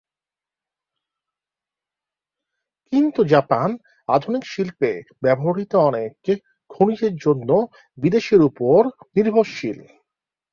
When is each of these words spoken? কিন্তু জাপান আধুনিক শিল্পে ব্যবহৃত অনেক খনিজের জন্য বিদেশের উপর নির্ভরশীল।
কিন্তু 2.93 3.21
জাপান 3.25 3.69
আধুনিক 4.09 4.43
শিল্পে 4.45 4.91
ব্যবহৃত 5.23 5.73
অনেক 5.89 6.11
খনিজের 6.69 7.13
জন্য 7.15 7.49
বিদেশের 7.97 8.41
উপর 8.41 8.79
নির্ভরশীল। 9.15 9.79